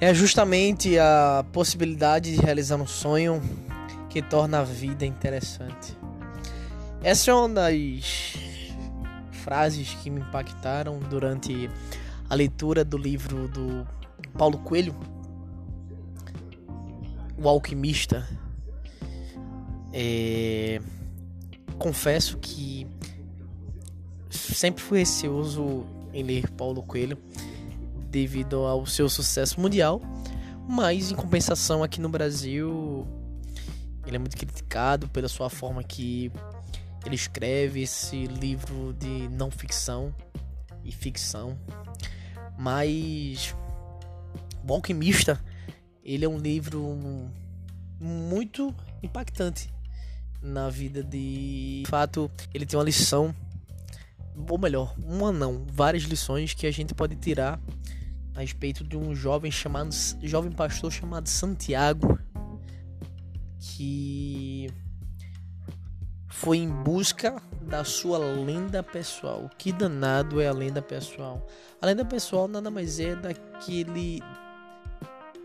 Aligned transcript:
É 0.00 0.14
justamente 0.14 0.96
a 0.96 1.44
possibilidade 1.52 2.32
de 2.32 2.40
realizar 2.40 2.76
um 2.76 2.86
sonho 2.86 3.42
que 4.08 4.22
torna 4.22 4.60
a 4.60 4.62
vida 4.62 5.04
interessante. 5.04 5.98
Essa 7.02 7.32
é 7.32 7.34
uma 7.34 7.48
das 7.48 8.36
frases 9.32 9.94
que 9.94 10.08
me 10.08 10.20
impactaram 10.20 11.00
durante 11.00 11.68
a 12.30 12.34
leitura 12.36 12.84
do 12.84 12.96
livro 12.96 13.48
do 13.48 13.84
Paulo 14.38 14.58
Coelho, 14.58 14.94
O 17.36 17.48
Alquimista. 17.48 18.24
É... 19.92 20.80
Confesso 21.76 22.38
que 22.38 22.86
sempre 24.30 24.80
fui 24.80 25.00
receoso 25.00 25.84
em 26.14 26.22
ler 26.22 26.48
Paulo 26.50 26.84
Coelho 26.84 27.18
devido 28.08 28.64
ao 28.64 28.86
seu 28.86 29.08
sucesso 29.08 29.60
mundial, 29.60 30.00
mas 30.68 31.10
em 31.10 31.14
compensação 31.14 31.82
aqui 31.82 32.00
no 32.00 32.08
Brasil 32.08 33.06
ele 34.06 34.16
é 34.16 34.18
muito 34.18 34.36
criticado 34.36 35.08
pela 35.08 35.28
sua 35.28 35.50
forma 35.50 35.82
que 35.82 36.32
ele 37.04 37.14
escreve 37.14 37.82
esse 37.82 38.26
livro 38.26 38.94
de 38.94 39.28
não 39.28 39.50
ficção 39.50 40.14
e 40.82 40.90
ficção. 40.90 41.58
Mas 42.58 43.54
O 44.66 44.72
Alquimista, 44.72 45.42
ele 46.02 46.24
é 46.24 46.28
um 46.28 46.38
livro 46.38 46.96
muito 48.00 48.74
impactante 49.02 49.72
na 50.42 50.68
vida 50.68 51.02
de... 51.02 51.82
de 51.84 51.90
fato, 51.90 52.30
ele 52.52 52.64
tem 52.64 52.78
uma 52.78 52.84
lição 52.84 53.34
ou 54.48 54.58
melhor, 54.58 54.94
uma 54.98 55.32
não, 55.32 55.66
várias 55.72 56.04
lições 56.04 56.54
que 56.54 56.66
a 56.66 56.70
gente 56.70 56.94
pode 56.94 57.16
tirar 57.16 57.60
a 58.38 58.40
respeito 58.40 58.84
de 58.84 58.96
um 58.96 59.16
jovem 59.16 59.50
chamado 59.50 59.90
jovem 60.22 60.52
pastor 60.52 60.92
chamado 60.92 61.28
Santiago 61.28 62.16
que 63.58 64.72
foi 66.28 66.58
em 66.58 66.70
busca 66.70 67.42
da 67.62 67.82
sua 67.82 68.16
lenda 68.16 68.80
pessoal. 68.80 69.50
Que 69.58 69.72
danado 69.72 70.40
é 70.40 70.46
a 70.46 70.52
lenda 70.52 70.80
pessoal? 70.80 71.44
A 71.82 71.86
lenda 71.86 72.04
pessoal 72.04 72.46
nada 72.46 72.70
mais 72.70 73.00
é 73.00 73.16
daquele 73.16 74.22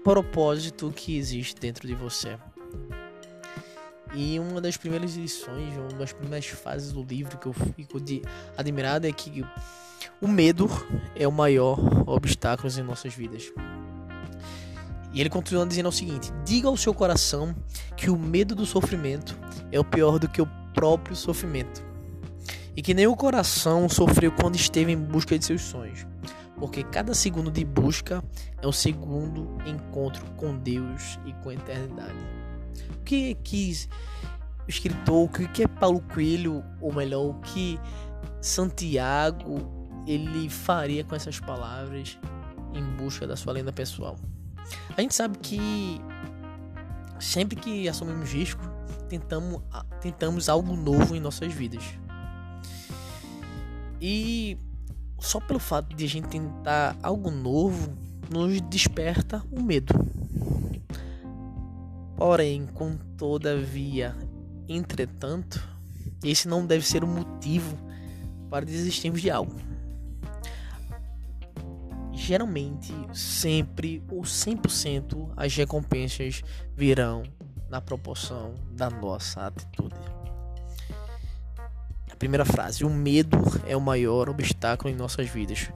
propósito 0.03 0.93
que 0.95 1.17
existe 1.17 1.59
dentro 1.59 1.87
de 1.87 1.95
você. 1.95 2.37
E 4.13 4.39
uma 4.39 4.61
das 4.61 4.77
primeiras 4.77 5.15
lições, 5.15 5.75
uma 5.75 5.97
das 5.99 6.13
primeiras 6.13 6.45
fases 6.47 6.91
do 6.91 7.03
livro 7.03 7.37
que 7.37 7.47
eu 7.47 7.53
fico 7.53 7.99
de 7.99 8.21
admirado 8.55 9.07
é 9.07 9.11
que 9.11 9.43
o 10.21 10.27
medo 10.27 10.69
é 11.15 11.27
o 11.27 11.31
maior 11.31 11.79
obstáculo 12.07 12.71
em 12.77 12.83
nossas 12.83 13.13
vidas. 13.13 13.51
E 15.13 15.19
ele 15.19 15.29
continua 15.29 15.65
dizendo 15.65 15.89
o 15.89 15.91
seguinte: 15.91 16.31
diga 16.45 16.67
ao 16.67 16.77
seu 16.77 16.93
coração 16.93 17.55
que 17.95 18.09
o 18.09 18.17
medo 18.17 18.55
do 18.55 18.65
sofrimento 18.65 19.37
é 19.71 19.79
o 19.79 19.83
pior 19.83 20.19
do 20.19 20.27
que 20.27 20.41
o 20.41 20.49
próprio 20.73 21.15
sofrimento. 21.15 21.83
E 22.75 22.81
que 22.81 22.93
nem 22.93 23.05
o 23.05 23.15
coração 23.15 23.87
sofreu 23.87 24.31
quando 24.31 24.55
esteve 24.55 24.91
em 24.91 24.97
busca 24.97 25.37
de 25.37 25.45
seus 25.45 25.61
sonhos. 25.61 26.05
Porque 26.57 26.83
cada 26.83 27.13
segundo 27.13 27.51
de 27.51 27.63
busca 27.63 28.23
é 28.61 28.67
um 28.67 28.71
segundo 28.71 29.57
encontro 29.65 30.25
com 30.37 30.57
Deus 30.57 31.19
e 31.25 31.33
com 31.33 31.49
a 31.49 31.53
eternidade. 31.53 32.42
O 32.99 33.03
que 33.03 33.35
quis 33.35 33.89
o 34.65 34.69
escritor, 34.69 35.25
o 35.25 35.29
que 35.29 35.63
é 35.63 35.67
Paulo 35.67 36.01
Coelho, 36.13 36.63
ou 36.81 36.93
melhor, 36.93 37.25
o 37.25 37.33
que 37.41 37.79
Santiago 38.41 40.03
ele 40.07 40.49
faria 40.49 41.03
com 41.03 41.15
essas 41.15 41.39
palavras 41.39 42.17
em 42.73 42.83
busca 42.95 43.27
da 43.27 43.35
sua 43.35 43.53
lenda 43.53 43.71
pessoal? 43.71 44.17
A 44.95 45.01
gente 45.01 45.13
sabe 45.13 45.37
que 45.37 46.01
sempre 47.19 47.55
que 47.55 47.87
assumimos 47.87 48.31
risco, 48.31 48.61
tentamos, 49.09 49.61
tentamos 50.01 50.49
algo 50.49 50.75
novo 50.75 51.15
em 51.15 51.19
nossas 51.19 51.53
vidas. 51.53 51.83
E 54.01 54.57
só 55.19 55.39
pelo 55.39 55.59
fato 55.59 55.95
de 55.95 56.03
a 56.03 56.07
gente 56.07 56.27
tentar 56.27 56.97
algo 57.01 57.31
novo 57.31 57.97
nos 58.29 58.59
desperta 58.61 59.41
o 59.51 59.61
medo. 59.61 59.93
Porém, 62.15 62.65
com 62.67 62.97
todavia, 63.17 64.15
entretanto, 64.67 65.61
esse 66.23 66.47
não 66.47 66.65
deve 66.65 66.85
ser 66.85 67.03
o 67.03 67.07
motivo 67.07 67.77
para 68.49 68.65
desistirmos 68.65 69.21
de 69.21 69.29
algo 69.29 69.73
geralmente, 72.23 72.93
sempre 73.13 74.01
ou 74.09 74.21
100% 74.21 75.33
as 75.35 75.53
recompensas 75.55 76.41
virão 76.75 77.23
na 77.69 77.81
proporção 77.81 78.53
da 78.71 78.89
nossa 78.89 79.47
atitude. 79.47 79.95
A 82.09 82.15
primeira 82.15 82.45
frase: 82.45 82.85
o 82.85 82.89
medo 82.89 83.37
é 83.67 83.75
o 83.75 83.81
maior 83.81 84.29
obstáculo 84.29 84.89
em 84.89 84.95
nossas 84.95 85.27
vidas, 85.27 85.69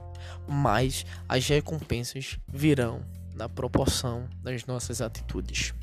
mas 0.48 1.04
as 1.28 1.46
recompensas 1.46 2.38
virão 2.48 3.02
na 3.34 3.48
proporção 3.48 4.26
das 4.42 4.64
nossas 4.64 5.02
atitudes. 5.02 5.74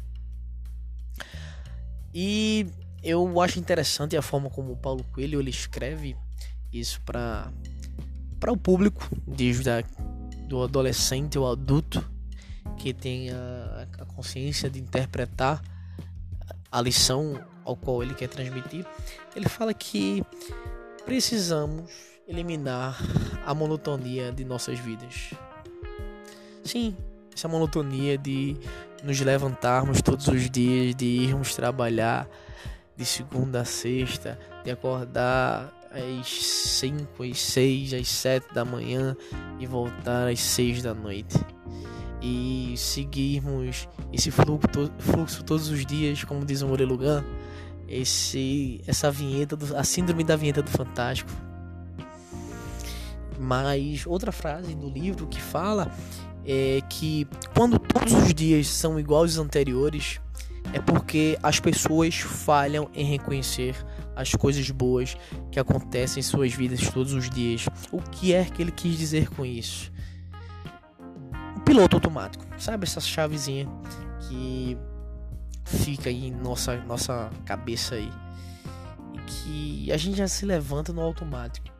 E 2.13 2.67
eu 3.03 3.41
acho 3.41 3.59
interessante 3.59 4.15
a 4.15 4.21
forma 4.21 4.49
como 4.49 4.73
o 4.73 4.77
Paulo 4.77 5.03
Coelho 5.11 5.39
ele 5.39 5.49
escreve 5.49 6.15
isso 6.71 7.01
para 7.01 7.51
para 8.39 8.51
o 8.51 8.57
público, 8.57 9.09
desde 9.25 9.69
a 9.69 9.81
do 10.47 10.61
adolescente 10.61 11.39
ou 11.39 11.51
adulto 11.51 12.05
que 12.77 12.93
tem 12.93 13.31
a, 13.31 13.87
a 13.99 14.05
consciência 14.05 14.69
de 14.69 14.79
interpretar 14.79 15.61
a 16.71 16.81
lição 16.81 17.43
ao 17.63 17.75
qual 17.75 18.03
ele 18.03 18.13
quer 18.13 18.27
transmitir, 18.27 18.85
ele 19.35 19.49
fala 19.49 19.73
que 19.73 20.23
precisamos 21.03 21.89
eliminar 22.27 22.97
a 23.45 23.53
monotonia 23.53 24.31
de 24.31 24.43
nossas 24.43 24.77
vidas. 24.77 25.31
Sim, 26.63 26.95
essa 27.35 27.47
monotonia 27.47 28.17
de 28.17 28.55
nos 29.03 29.19
levantarmos 29.19 30.01
todos 30.01 30.27
os 30.27 30.49
dias, 30.49 30.95
de 30.95 31.05
irmos 31.05 31.53
trabalhar 31.53 32.27
de 32.95 33.05
segunda 33.05 33.61
a 33.61 33.65
sexta, 33.65 34.39
de 34.63 34.71
acordar 34.71 35.71
às 35.91 36.27
5, 36.27 37.23
às 37.23 37.39
6, 37.39 37.93
às 37.93 38.07
7 38.07 38.53
da 38.53 38.63
manhã 38.63 39.15
e 39.59 39.67
voltar 39.67 40.29
às 40.29 40.39
6 40.39 40.81
da 40.81 40.93
noite. 40.93 41.37
E 42.21 42.73
seguirmos 42.77 43.87
esse 44.11 44.31
fluxo, 44.31 44.91
fluxo 44.97 45.43
todos 45.43 45.69
os 45.69 45.85
dias, 45.85 46.23
como 46.23 46.45
diz 46.45 46.61
o 46.61 46.67
Murilo 46.67 46.97
Gun, 46.97 47.21
esse, 47.87 48.81
essa 48.87 49.11
vinheta, 49.11 49.55
do, 49.55 49.75
a 49.75 49.83
síndrome 49.83 50.23
da 50.23 50.35
vinheta 50.35 50.61
do 50.61 50.71
Fantástico. 50.71 51.29
Mas 53.39 54.05
outra 54.05 54.31
frase 54.31 54.75
do 54.75 54.89
livro 54.89 55.27
que 55.27 55.41
fala 55.41 55.91
é 56.45 56.79
que 56.89 57.27
quando 57.55 57.79
todos 57.79 58.13
os 58.13 58.33
dias 58.33 58.67
são 58.67 58.99
iguais 58.99 59.37
aos 59.37 59.45
anteriores, 59.45 60.19
é 60.73 60.79
porque 60.79 61.37
as 61.41 61.59
pessoas 61.59 62.15
falham 62.15 62.89
em 62.93 63.05
reconhecer 63.05 63.75
as 64.15 64.31
coisas 64.31 64.69
boas 64.71 65.17
que 65.51 65.59
acontecem 65.59 66.19
em 66.19 66.23
suas 66.23 66.53
vidas 66.53 66.89
todos 66.89 67.13
os 67.13 67.29
dias. 67.29 67.65
O 67.91 68.01
que 68.01 68.33
é 68.33 68.45
que 68.45 68.61
ele 68.61 68.71
quis 68.71 68.97
dizer 68.97 69.29
com 69.29 69.45
isso? 69.45 69.91
O 71.57 71.59
piloto 71.61 71.97
automático, 71.97 72.45
sabe 72.57 72.85
essa 72.85 73.01
chavezinha 73.01 73.67
que 74.27 74.77
fica 75.65 76.09
aí 76.09 76.27
em 76.27 76.31
nossa, 76.31 76.77
nossa 76.77 77.29
cabeça 77.43 77.95
aí 77.95 78.11
e 79.13 79.17
que 79.19 79.91
a 79.91 79.97
gente 79.97 80.17
já 80.17 80.27
se 80.27 80.45
levanta 80.45 80.93
no 80.93 81.01
automático. 81.01 81.74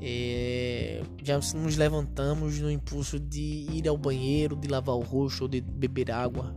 É, 0.00 1.02
já 1.22 1.38
nos 1.56 1.76
levantamos 1.76 2.60
no 2.60 2.70
impulso 2.70 3.18
de 3.18 3.66
ir 3.72 3.88
ao 3.88 3.96
banheiro, 3.96 4.54
de 4.54 4.68
lavar 4.68 4.94
o 4.94 5.00
rosto 5.00 5.42
ou 5.42 5.48
de 5.48 5.60
beber 5.60 6.10
água, 6.12 6.54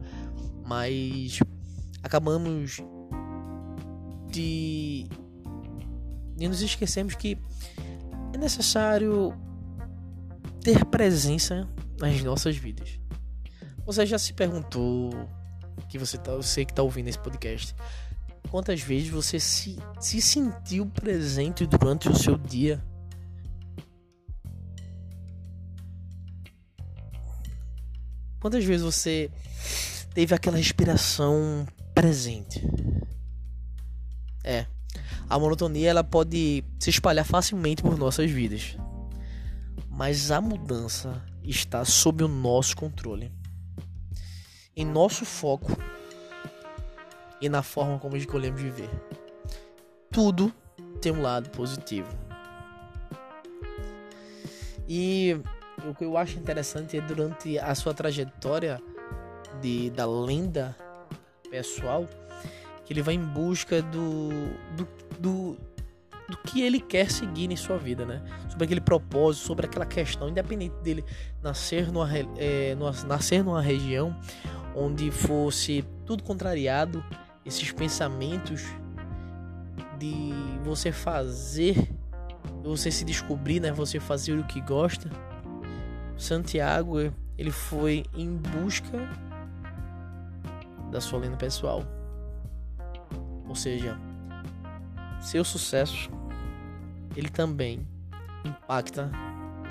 mas 0.65 1.39
acabamos 2.03 2.79
de, 4.29 5.07
nos 6.37 6.61
esquecemos 6.61 7.15
que 7.15 7.37
é 8.33 8.37
necessário 8.37 9.33
ter 10.61 10.85
presença 10.85 11.67
nas 11.99 12.21
nossas 12.21 12.55
vidas. 12.55 12.99
Você 13.85 14.05
já 14.05 14.17
se 14.17 14.33
perguntou 14.33 15.11
que 15.89 15.97
você 15.97 16.17
tá, 16.17 16.31
eu 16.31 16.43
sei 16.43 16.63
que 16.63 16.71
está 16.71 16.83
ouvindo 16.83 17.07
esse 17.07 17.19
podcast, 17.19 17.75
quantas 18.49 18.81
vezes 18.81 19.09
você 19.09 19.39
se, 19.39 19.77
se 19.99 20.21
sentiu 20.21 20.85
presente 20.85 21.65
durante 21.65 22.07
o 22.07 22.15
seu 22.15 22.37
dia? 22.37 22.81
Quantas 28.41 28.65
vezes 28.65 28.83
você 28.83 29.29
teve 30.15 30.33
aquela 30.33 30.57
respiração 30.57 31.65
presente? 31.93 32.59
É. 34.43 34.65
A 35.29 35.37
monotonia 35.37 35.91
ela 35.91 36.03
pode 36.03 36.63
se 36.79 36.89
espalhar 36.89 37.23
facilmente 37.23 37.83
por 37.83 37.95
nossas 37.97 38.29
vidas. 38.31 38.75
Mas 39.87 40.31
a 40.31 40.41
mudança 40.41 41.23
está 41.43 41.85
sob 41.85 42.23
o 42.23 42.27
nosso 42.27 42.75
controle. 42.75 43.31
Em 44.75 44.85
nosso 44.85 45.23
foco 45.23 45.77
e 47.39 47.47
na 47.47 47.61
forma 47.61 47.99
como 47.99 48.17
escolhemos 48.17 48.59
viver. 48.59 48.89
Tudo 50.11 50.51
tem 50.99 51.11
um 51.11 51.21
lado 51.21 51.51
positivo. 51.51 52.09
E 54.87 55.39
o 55.89 55.95
que 55.95 56.03
eu 56.03 56.17
acho 56.17 56.37
interessante 56.37 56.97
é 56.97 57.01
durante 57.01 57.57
a 57.57 57.73
sua 57.75 57.93
trajetória 57.93 58.81
de, 59.61 59.89
da 59.91 60.05
lenda 60.05 60.75
pessoal, 61.49 62.07
que 62.85 62.93
ele 62.93 63.01
vai 63.01 63.15
em 63.15 63.23
busca 63.23 63.81
do, 63.81 64.29
do, 64.75 64.87
do, 65.19 65.57
do 66.29 66.37
que 66.45 66.61
ele 66.61 66.79
quer 66.79 67.11
seguir 67.11 67.51
em 67.51 67.55
sua 67.55 67.77
vida, 67.77 68.05
né? 68.05 68.21
Sobre 68.49 68.65
aquele 68.65 68.81
propósito, 68.81 69.45
sobre 69.45 69.65
aquela 69.65 69.85
questão, 69.85 70.29
independente 70.29 70.75
dele 70.81 71.03
nascer 71.41 71.91
numa, 71.91 72.09
é, 72.37 72.75
nascer 73.05 73.43
numa 73.43 73.61
região 73.61 74.15
onde 74.75 75.11
fosse 75.11 75.85
tudo 76.05 76.23
contrariado, 76.23 77.03
esses 77.45 77.71
pensamentos 77.71 78.63
de 79.99 80.33
você 80.63 80.91
fazer, 80.91 81.75
você 82.63 82.89
se 82.89 83.03
descobrir, 83.03 83.59
né? 83.59 83.71
Você 83.71 83.99
fazer 83.99 84.33
o 84.33 84.43
que 84.43 84.61
gosta. 84.61 85.09
Santiago, 86.21 86.97
ele 87.37 87.51
foi 87.51 88.05
em 88.13 88.35
busca 88.35 89.09
da 90.91 91.01
sua 91.01 91.19
lenda 91.19 91.37
pessoal. 91.37 91.83
Ou 93.47 93.55
seja, 93.55 93.97
seu 95.19 95.43
sucesso 95.43 96.09
ele 97.15 97.29
também 97.29 97.87
impacta 98.45 99.09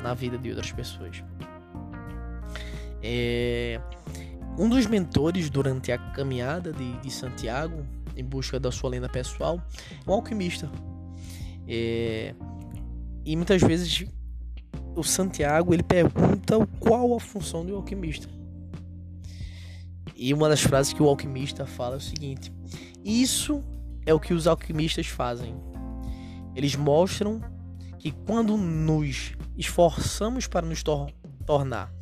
na 0.02 0.14
vida 0.14 0.36
de 0.36 0.50
outras 0.50 0.72
pessoas. 0.72 1.22
É, 3.02 3.80
um 4.58 4.68
dos 4.68 4.86
mentores 4.86 5.48
durante 5.48 5.92
a 5.92 5.98
caminhada 5.98 6.72
de, 6.72 6.98
de, 6.98 7.10
Santiago 7.10 7.86
em 8.16 8.24
busca 8.24 8.60
da 8.60 8.70
sua 8.70 8.90
lenda 8.90 9.08
pessoal 9.08 9.62
é 10.06 10.10
um 10.10 10.12
alquimista. 10.12 10.70
É, 11.66 12.34
e 13.24 13.36
muitas 13.36 13.62
vezes 13.62 14.06
o 14.94 15.02
Santiago 15.02 15.72
ele 15.72 15.82
pergunta 15.82 16.54
qual 16.78 17.14
a 17.14 17.20
função 17.20 17.64
do 17.64 17.76
alquimista. 17.76 18.28
E 20.14 20.34
uma 20.34 20.48
das 20.48 20.60
frases 20.60 20.92
que 20.92 21.02
o 21.02 21.08
alquimista 21.08 21.66
fala 21.66 21.94
é 21.94 21.98
o 21.98 22.00
seguinte: 22.00 22.52
Isso 23.04 23.62
é 24.04 24.12
o 24.12 24.20
que 24.20 24.34
os 24.34 24.46
alquimistas 24.46 25.06
fazem. 25.06 25.54
Eles 26.54 26.76
mostram 26.76 27.40
que 27.98 28.10
quando 28.10 28.56
nos 28.56 29.32
esforçamos 29.56 30.46
para 30.46 30.66
nos 30.66 30.82
tor 30.82 31.10
tornar 31.46 31.92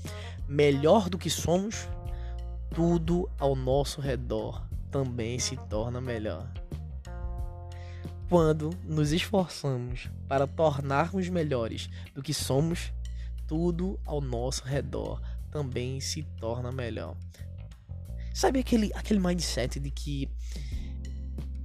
melhor 0.49 1.09
do 1.09 1.19
que 1.19 1.29
somos, 1.29 1.89
tudo 2.75 3.29
ao 3.39 3.55
nosso 3.55 4.01
redor 4.01 4.67
também 4.91 5.39
se 5.39 5.57
torna 5.69 6.01
melhor. 6.01 6.51
Quando 8.29 8.71
nos 8.85 9.13
esforçamos 9.13 10.11
para 10.29 10.47
tornarmos 10.47 11.29
melhores 11.31 11.89
do 12.15 12.23
que 12.23 12.35
somos, 12.35 12.93
tudo 13.47 13.99
ao 14.05 14.21
nosso 14.21 14.65
redor 14.65 15.21
também 15.51 15.99
se 15.99 16.23
torna 16.39 16.71
melhor. 16.71 17.17
Sabe 18.35 18.61
aquele, 18.61 18.93
aquele 18.95 19.19
mindset 19.19 19.81
de 19.81 19.91
que. 19.91 20.31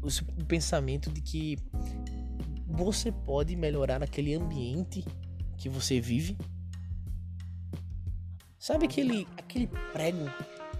O 0.01 0.45
pensamento 0.45 1.09
de 1.09 1.21
que 1.21 1.57
você 2.67 3.11
pode 3.11 3.55
melhorar 3.55 4.01
aquele 4.01 4.33
ambiente 4.33 5.05
que 5.57 5.69
você 5.69 6.01
vive? 6.01 6.37
Sabe 8.57 8.85
aquele, 8.85 9.27
aquele 9.37 9.67
prego 9.91 10.25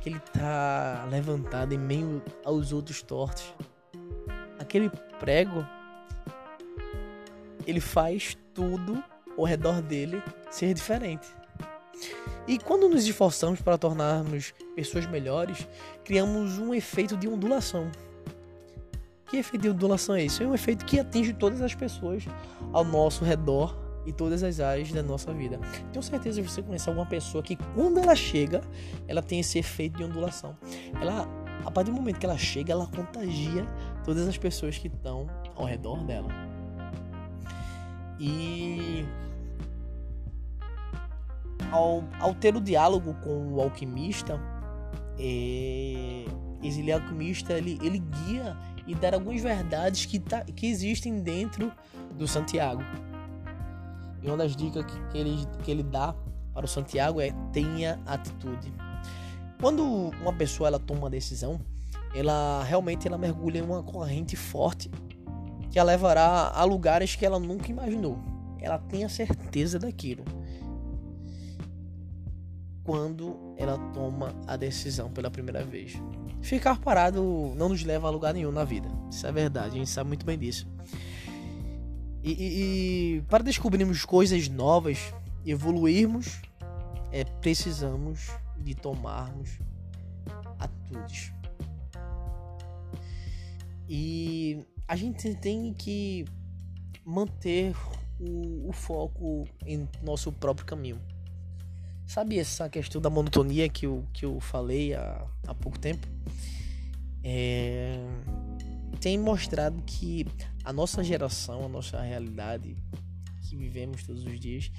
que 0.01 0.09
ele 0.09 0.19
tá 0.19 1.07
levantado 1.09 1.73
em 1.73 1.77
meio 1.77 2.21
aos 2.43 2.73
outros 2.73 3.01
tortos? 3.01 3.53
Aquele 4.59 4.89
prego, 5.23 5.65
ele 7.65 7.79
faz 7.79 8.37
tudo 8.53 9.01
ao 9.37 9.45
redor 9.45 9.81
dele 9.81 10.21
ser 10.51 10.73
diferente. 10.73 11.25
E 12.45 12.59
quando 12.59 12.89
nos 12.89 13.05
esforçamos 13.05 13.61
para 13.61 13.77
tornarmos 13.77 14.53
pessoas 14.75 15.05
melhores, 15.05 15.65
criamos 16.03 16.59
um 16.59 16.73
efeito 16.73 17.15
de 17.15 17.29
ondulação. 17.29 17.89
Que 19.27 19.37
efeito 19.37 19.61
de 19.61 19.69
ondulação 19.69 20.13
é 20.13 20.25
isso? 20.25 20.43
É 20.43 20.45
um 20.45 20.53
efeito 20.53 20.83
que 20.83 20.99
atinge 20.99 21.31
todas 21.31 21.61
as 21.61 21.73
pessoas 21.73 22.25
ao 22.73 22.83
nosso 22.83 23.23
redor 23.23 23.77
e 24.05 24.11
todas 24.11 24.43
as 24.43 24.59
áreas 24.59 24.91
da 24.91 25.01
nossa 25.01 25.31
vida. 25.31 25.57
Tenho 25.93 26.03
certeza 26.03 26.41
que 26.41 26.49
você 26.49 26.61
conhece 26.61 26.89
alguma 26.89 27.05
pessoa 27.05 27.41
que 27.41 27.55
quando 27.73 27.97
ela 27.97 28.13
chega, 28.13 28.59
ela 29.07 29.21
tem 29.21 29.39
esse 29.39 29.57
efeito 29.57 29.99
de 29.99 30.03
ondulação. 30.03 30.57
Ela, 30.99 31.25
a 31.63 31.71
partir 31.71 31.91
do 31.91 31.95
momento 31.95 32.19
que 32.19 32.25
ela 32.25 32.37
chega, 32.37 32.73
ela 32.73 32.87
contagia 32.87 33.65
todas 34.03 34.27
as 34.27 34.37
pessoas 34.37 34.77
que 34.77 34.87
estão 34.87 35.27
ao 35.55 35.65
redor 35.65 36.03
dela. 36.03 36.29
E 38.19 39.05
ao, 41.71 42.03
ao 42.19 42.33
ter 42.35 42.55
o 42.55 42.61
diálogo 42.61 43.13
com 43.15 43.53
o 43.53 43.61
alquimista, 43.61 44.39
é, 45.19 46.25
esse 46.61 46.91
alquimista 46.91 47.53
ele, 47.53 47.79
ele 47.81 47.99
guia 47.99 48.55
e 48.85 48.95
dá 48.95 49.13
algumas 49.13 49.41
verdades 49.41 50.05
que, 50.05 50.19
tá, 50.19 50.41
que 50.43 50.67
existem 50.67 51.21
dentro 51.21 51.71
do 52.17 52.27
Santiago. 52.27 52.81
E 54.21 54.27
uma 54.27 54.37
das 54.37 54.55
dicas 54.55 54.85
que, 54.85 55.07
que, 55.09 55.17
ele, 55.17 55.45
que 55.63 55.71
ele 55.71 55.83
dá 55.83 56.15
para 56.53 56.65
o 56.65 56.67
Santiago 56.67 57.19
é 57.19 57.31
tenha 57.51 57.99
atitude. 58.05 58.73
Quando 59.59 59.83
uma 60.21 60.33
pessoa 60.33 60.67
ela 60.67 60.79
toma 60.79 61.01
uma 61.01 61.09
decisão, 61.09 61.59
ela 62.13 62.63
realmente 62.63 63.07
ela 63.07 63.17
mergulha 63.17 63.59
em 63.59 63.61
uma 63.61 63.83
corrente 63.83 64.35
forte 64.35 64.89
que 65.71 65.79
a 65.79 65.83
levará 65.83 66.51
a 66.53 66.63
lugares 66.63 67.15
que 67.15 67.25
ela 67.25 67.39
nunca 67.39 67.71
imaginou. 67.71 68.19
Ela 68.59 68.77
tem 68.77 69.03
a 69.03 69.09
certeza 69.09 69.79
daquilo 69.79 70.23
quando 72.83 73.55
ela 73.57 73.77
toma 73.93 74.35
a 74.45 74.55
decisão 74.55 75.09
pela 75.09 75.31
primeira 75.31 75.63
vez. 75.63 75.93
Ficar 76.41 76.79
parado 76.79 77.53
não 77.55 77.69
nos 77.69 77.83
leva 77.83 78.07
a 78.07 78.11
lugar 78.11 78.33
nenhum 78.33 78.51
na 78.51 78.63
vida. 78.63 78.89
Isso 79.09 79.25
é 79.25 79.31
verdade, 79.31 79.75
a 79.75 79.79
gente 79.79 79.89
sabe 79.89 80.09
muito 80.09 80.25
bem 80.25 80.37
disso. 80.37 80.67
E, 82.21 82.31
e, 82.31 83.17
e 83.17 83.21
para 83.23 83.43
descobrirmos 83.43 84.05
coisas 84.05 84.47
novas, 84.47 85.13
evoluirmos, 85.45 86.41
é, 87.11 87.23
precisamos 87.23 88.29
de 88.57 88.75
tomarmos 88.75 89.59
atitudes. 90.59 91.33
E 93.95 94.65
a 94.87 94.95
gente 94.95 95.35
tem 95.35 95.71
que 95.71 96.25
manter 97.05 97.75
o, 98.19 98.67
o 98.67 98.71
foco 98.73 99.47
em 99.67 99.87
nosso 100.01 100.31
próprio 100.31 100.65
caminho. 100.65 100.99
Sabe 102.07 102.39
essa 102.39 102.67
questão 102.67 102.99
da 102.99 103.07
monotonia 103.11 103.69
que 103.69 103.85
eu, 103.85 104.03
que 104.11 104.25
eu 104.25 104.39
falei 104.39 104.95
há, 104.95 105.27
há 105.45 105.53
pouco 105.53 105.77
tempo? 105.77 106.07
É, 107.23 108.03
tem 108.99 109.15
mostrado 109.15 109.79
que 109.83 110.25
a 110.63 110.73
nossa 110.73 111.03
geração, 111.03 111.63
a 111.63 111.69
nossa 111.69 112.01
realidade 112.01 112.75
que 113.47 113.55
vivemos 113.55 114.01
todos 114.01 114.25
os 114.25 114.39
dias, 114.39 114.71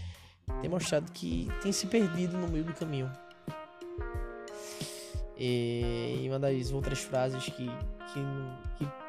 tem 0.60 0.68
mostrado 0.68 1.12
que 1.12 1.46
tem 1.62 1.70
se 1.70 1.86
perdido 1.86 2.36
no 2.36 2.48
meio 2.48 2.64
do 2.64 2.74
caminho. 2.74 3.12
E 5.38 6.26
uma 6.26 6.40
das 6.40 6.72
outras 6.72 6.98
frases 6.98 7.44
que, 7.44 7.66
que, 7.66 8.20
que 8.76 9.03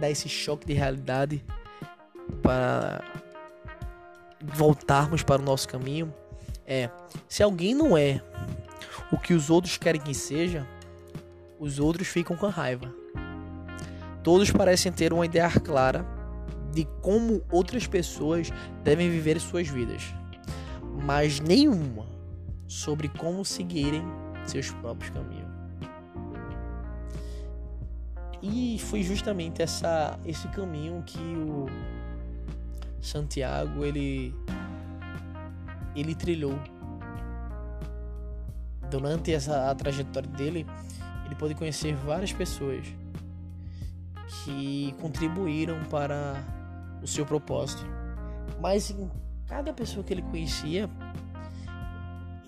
dá 0.00 0.10
esse 0.10 0.28
choque 0.28 0.66
de 0.66 0.72
realidade 0.72 1.44
para 2.42 3.04
voltarmos 4.42 5.22
para 5.22 5.40
o 5.40 5.44
nosso 5.44 5.68
caminho 5.68 6.12
é: 6.66 6.90
se 7.28 7.42
alguém 7.42 7.74
não 7.74 7.96
é 7.96 8.22
o 9.10 9.18
que 9.18 9.34
os 9.34 9.50
outros 9.50 9.76
querem 9.78 10.00
que 10.00 10.14
seja, 10.14 10.66
os 11.58 11.78
outros 11.78 12.08
ficam 12.08 12.36
com 12.36 12.48
raiva. 12.48 12.92
Todos 14.22 14.50
parecem 14.50 14.92
ter 14.92 15.12
uma 15.12 15.24
ideia 15.24 15.50
clara 15.50 16.04
de 16.72 16.86
como 17.00 17.42
outras 17.50 17.86
pessoas 17.86 18.50
devem 18.84 19.10
viver 19.10 19.40
suas 19.40 19.66
vidas, 19.66 20.02
mas 21.04 21.40
nenhuma 21.40 22.06
sobre 22.66 23.08
como 23.08 23.44
seguirem 23.44 24.04
seus 24.44 24.70
próprios 24.70 25.10
caminhos. 25.10 25.47
E 28.42 28.78
foi 28.78 29.02
justamente 29.02 29.62
essa, 29.62 30.18
esse 30.24 30.46
caminho 30.48 31.02
que 31.04 31.18
o 31.18 31.66
Santiago 33.00 33.84
ele 33.84 34.34
ele 35.94 36.14
trilhou. 36.14 36.58
Durante 38.90 39.32
essa 39.32 39.74
trajetória 39.74 40.30
dele, 40.30 40.64
ele 41.26 41.34
pôde 41.34 41.54
conhecer 41.54 41.94
várias 41.96 42.32
pessoas 42.32 42.86
que 44.44 44.94
contribuíram 45.00 45.82
para 45.84 46.42
o 47.02 47.06
seu 47.06 47.26
propósito. 47.26 47.84
Mas 48.60 48.90
em 48.90 49.10
cada 49.46 49.72
pessoa 49.72 50.04
que 50.04 50.12
ele 50.12 50.22
conhecia, 50.22 50.88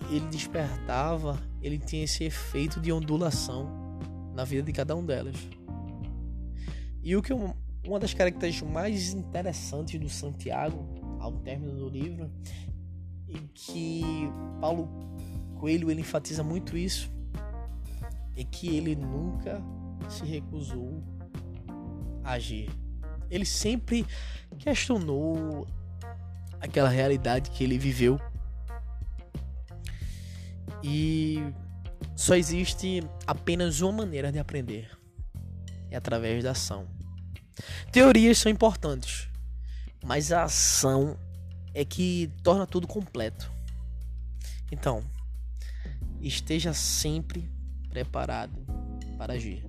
ele 0.09 0.27
despertava, 0.27 1.37
ele 1.61 1.77
tinha 1.77 2.03
esse 2.03 2.23
efeito 2.23 2.79
de 2.79 2.91
ondulação 2.91 3.69
na 4.33 4.43
vida 4.43 4.63
de 4.63 4.71
cada 4.71 4.95
um 4.95 5.05
delas. 5.05 5.35
E 7.03 7.15
o 7.15 7.21
que 7.21 7.33
eu, 7.33 7.55
uma 7.85 7.99
das 7.99 8.13
características 8.13 8.69
mais 8.69 9.13
interessantes 9.13 9.99
do 9.99 10.09
Santiago, 10.09 10.85
ao 11.19 11.31
término 11.39 11.73
do 11.75 11.89
livro, 11.89 12.31
e 13.27 13.39
que 13.53 14.03
Paulo 14.59 14.89
Coelho 15.59 15.89
ele 15.89 16.01
enfatiza 16.01 16.43
muito 16.43 16.77
isso, 16.77 17.11
é 18.35 18.43
que 18.43 18.75
ele 18.75 18.95
nunca 18.95 19.61
se 20.09 20.25
recusou 20.25 21.03
a 22.23 22.33
agir. 22.33 22.69
Ele 23.29 23.45
sempre 23.45 24.05
questionou 24.59 25.67
aquela 26.59 26.89
realidade 26.89 27.49
que 27.49 27.63
ele 27.63 27.77
viveu. 27.77 28.19
E 30.83 31.39
só 32.15 32.35
existe 32.35 33.03
apenas 33.25 33.81
uma 33.81 33.91
maneira 33.91 34.31
de 34.31 34.39
aprender: 34.39 34.89
é 35.91 35.97
através 35.97 36.43
da 36.43 36.51
ação. 36.51 36.87
Teorias 37.91 38.39
são 38.39 38.51
importantes, 38.51 39.27
mas 40.03 40.31
a 40.31 40.43
ação 40.43 41.17
é 41.73 41.85
que 41.85 42.31
torna 42.41 42.65
tudo 42.65 42.87
completo. 42.87 43.51
Então, 44.71 45.03
esteja 46.21 46.73
sempre 46.73 47.51
preparado 47.89 48.53
para 49.17 49.33
agir. 49.33 49.63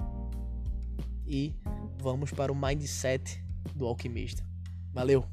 E 1.26 1.54
vamos 1.98 2.30
para 2.30 2.52
o 2.52 2.56
mindset 2.56 3.42
do 3.74 3.86
alquimista. 3.86 4.44
Valeu! 4.92 5.26